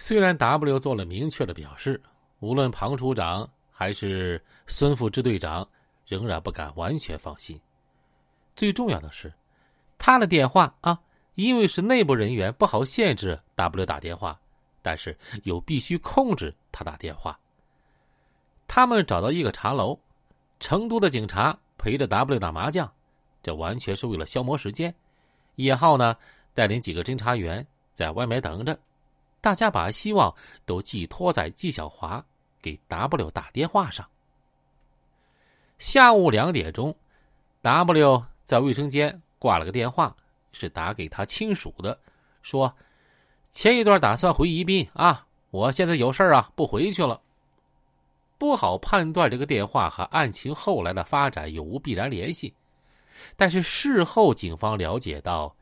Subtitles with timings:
[0.00, 2.00] 虽然 W 做了明确的表示，
[2.38, 5.68] 无论庞处长还是孙副支队长，
[6.06, 7.60] 仍然不敢完全放心。
[8.56, 9.30] 最重要的是，
[9.98, 10.98] 他的电话啊，
[11.34, 14.40] 因为是内部人员，不好限制 W 打电话，
[14.80, 17.38] 但是又必须控制他打电话。
[18.66, 20.00] 他们找到一个茶楼，
[20.60, 22.90] 成都的警察陪着 W 打麻将，
[23.42, 24.94] 这完全是为了消磨时间。
[25.56, 26.16] 叶浩呢，
[26.54, 28.76] 带领几个侦查员在外面等着。
[29.40, 30.34] 大家把希望
[30.66, 32.24] 都寄托在纪晓华
[32.60, 34.06] 给 W 打电话上。
[35.78, 36.94] 下午两点钟
[37.62, 40.14] ，W 在卫生间挂了个电话，
[40.52, 41.98] 是打给他亲属的，
[42.42, 42.76] 说
[43.50, 47.20] ：“前一段打算回宜宾啊，我现在有事啊，不回去了。”
[48.36, 52.54] 不好判断这个电话和案情后来的发展有无必然联系，
[53.36, 55.54] 但是事后警方了解到，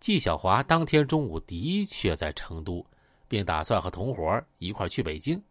[0.00, 2.84] 纪晓华当天中午的确在成都。
[3.28, 5.42] 并打算和同伙一块去北京，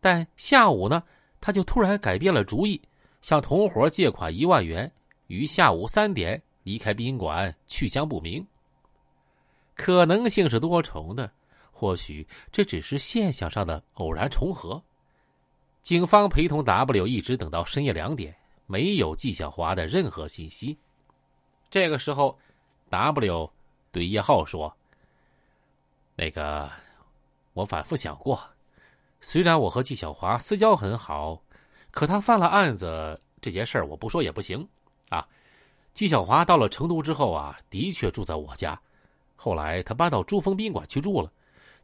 [0.00, 1.02] 但下午呢，
[1.40, 2.80] 他就突然改变了主意，
[3.20, 4.90] 向同伙借款一万元，
[5.26, 8.46] 于下午三点离开宾馆，去向不明。
[9.74, 11.30] 可能性是多重的，
[11.70, 14.82] 或许这只是现象上的偶然重合。
[15.82, 18.34] 警方陪同 W 一直等到深夜两点，
[18.66, 20.78] 没有纪晓华的任何信息。
[21.70, 22.38] 这个时候
[22.90, 23.50] ，W
[23.90, 24.74] 对叶浩说
[26.14, 26.70] ：“那个。”
[27.52, 28.40] 我反复想过，
[29.20, 31.42] 虽然我和纪晓华私交很好，
[31.90, 34.66] 可他犯了案子这件事儿，我不说也不行
[35.08, 35.26] 啊。
[35.92, 38.80] 纪晓华到了成都之后啊，的确住在我家，
[39.34, 41.30] 后来他搬到珠峰宾馆去住了，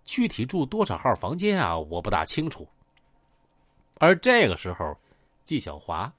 [0.05, 2.67] 具体住多少号房间啊，我不大清楚。
[3.98, 4.97] 而这个时候，
[5.45, 6.12] 纪晓华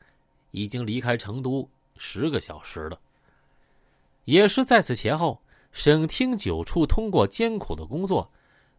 [0.51, 2.99] 已经离开成都十个小时了。
[4.25, 8.29] 也是在此前后，省厅九处通过艰苦的工作。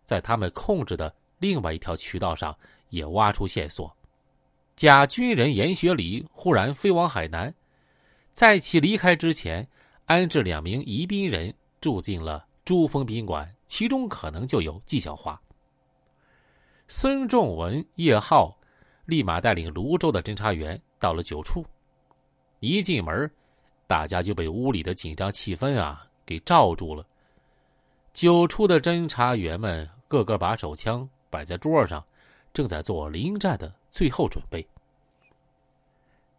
[0.09, 2.57] 在他们控制的另外一条渠道上，
[2.89, 3.95] 也挖出线索。
[4.75, 7.55] 假军人严学礼忽然飞往海南，
[8.33, 9.69] 在其离开之前，
[10.07, 15.39] 安置两名宜宾人住进了珠峰宾馆，其中可能就有纪晓华。
[16.89, 18.59] 孙仲文、叶浩
[19.05, 21.63] 立马带领泸州的侦查员到了九处。
[22.61, 23.31] 一进门，
[23.87, 27.07] 大家就被屋里的紧张气氛啊给罩住了。
[28.15, 29.87] 九处的侦查员们。
[30.09, 32.05] 个个把手枪摆在桌上，
[32.53, 34.67] 正在做临战的最后准备。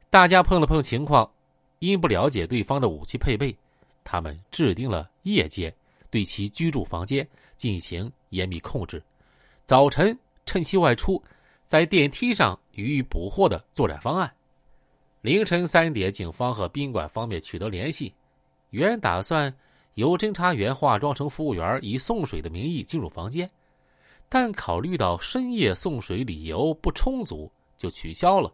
[0.09, 1.31] 大家碰了碰情况，
[1.77, 3.55] 因不了解对方的武器配备，
[4.03, 5.73] 他们制定了夜间
[6.09, 7.25] 对其居住房间
[7.55, 9.01] 进行严密控制，
[9.67, 11.21] 早晨趁其外出，
[11.67, 14.33] 在电梯上予以捕获的作战方案。
[15.21, 18.11] 凌晨三点，警方和宾馆方面取得联系，
[18.71, 19.53] 原打算
[19.93, 23.47] 由侦查员化妆成服务员，以送水的名义进入房间。
[24.29, 28.53] 但考虑到深夜送水理由不充足，就取消了。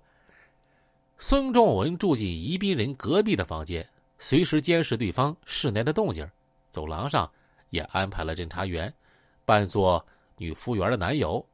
[1.19, 3.87] 孙仲文住进宜宾人隔壁的房间，
[4.17, 6.25] 随时监视对方室内的动静。
[6.69, 7.29] 走廊上
[7.69, 8.93] 也安排了侦查员，
[9.45, 10.05] 扮作
[10.37, 11.45] 女服务员的男友。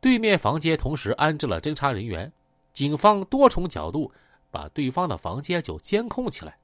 [0.00, 2.32] 对面房间同时安置了侦查人员。
[2.72, 4.12] 警方多重角度
[4.52, 6.56] 把对方的房间就监控起来。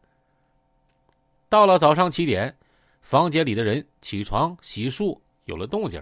[1.49, 2.57] 到了早上七点，
[3.01, 6.01] 房间里的人起床洗漱，有了动静。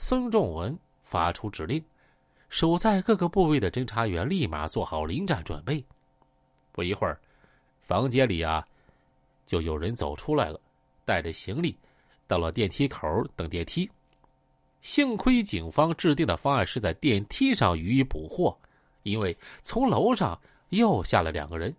[0.00, 1.84] 孙仲文发出指令，
[2.48, 5.84] 守在各个部位的侦查员立马做好临战准备。
[6.70, 7.20] 不一会儿，
[7.80, 8.64] 房间里啊，
[9.44, 10.60] 就有人走出来了，
[11.04, 11.76] 带着行李，
[12.28, 13.90] 到了电梯口等电梯。
[14.82, 18.56] 幸亏警方制定的方案是在电梯上予以捕获，
[19.02, 21.74] 因为从楼上又下来两个人，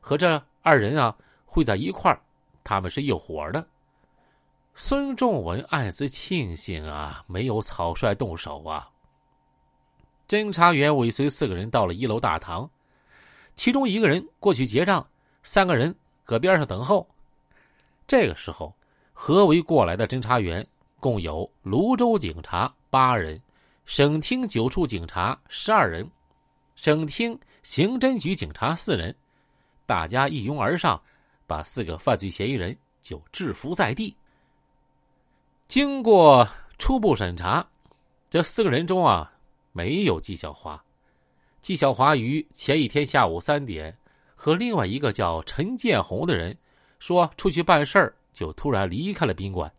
[0.00, 1.16] 和这二人啊
[1.46, 2.20] 会在一块儿，
[2.64, 3.64] 他们是一伙的。
[4.82, 8.88] 孙仲文暗自庆幸啊，没有草率动手啊。
[10.26, 12.68] 侦查员尾随四个人到了一楼大堂，
[13.54, 15.06] 其中一个人过去结账，
[15.42, 17.06] 三个人搁边上等候。
[18.06, 18.74] 这个时候，
[19.12, 20.66] 合围过来的侦查员
[20.98, 23.38] 共有泸州警察八人，
[23.84, 26.10] 省厅九处警察十二人，
[26.74, 29.14] 省厅刑侦局警察四人，
[29.84, 30.98] 大家一拥而上，
[31.46, 34.16] 把四个犯罪嫌疑人就制服在地。
[35.70, 37.64] 经过初步审查，
[38.28, 39.30] 这四个人中啊，
[39.70, 40.82] 没有纪晓华。
[41.60, 43.96] 纪晓华于前一天下午三点
[44.34, 46.58] 和另外一个叫陈建红的人
[46.98, 49.72] 说出去办事儿，就突然离开了宾馆。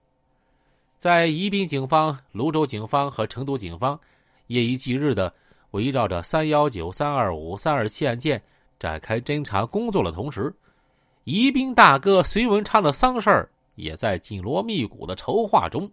[0.98, 4.00] 在宜宾警方、泸州警方和成都警方
[4.48, 5.34] 夜以继日的
[5.72, 8.42] 围绕着三幺九、三二五、三二七案件
[8.80, 10.56] 展开侦查工作的同时，
[11.26, 13.50] 宜宾大哥隋文昌的丧事儿。
[13.76, 15.90] 也在紧锣密鼓的筹划中。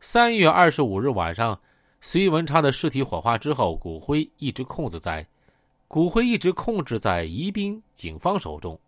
[0.00, 1.58] 三月二十五日晚上，
[2.00, 5.26] 隋文昌的尸体火化之后，骨灰一直控制在
[5.88, 8.78] 骨灰一直控制在宜宾警方手中。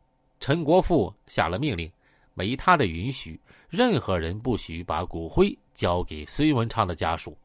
[0.40, 1.90] 陈国富下了命令，
[2.34, 7.36] 没他的允许，任何人不许把骨灰交给隋文昌的家属。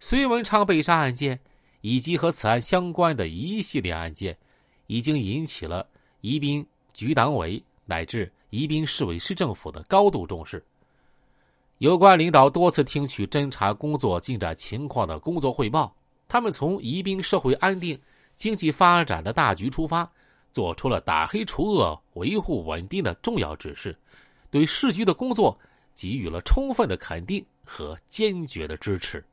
[0.00, 1.38] 隋文昌被杀案件
[1.80, 4.36] 以及和此案相关的一系列案件，
[4.88, 5.86] 已经引起了
[6.20, 10.62] 宜宾局党委乃至宜宾市委市政府的高度重视。
[11.78, 15.94] 有关领导多次听取侦查工作进展情况的工作汇报，
[16.26, 17.98] 他们从宜宾社会安定、
[18.34, 20.10] 经济发展的大局出发，
[20.52, 23.96] 做出了打黑除恶、维护稳定的重要指示，
[24.50, 25.58] 对市局的工作
[25.94, 29.24] 给予了充分的肯定和坚决的支持。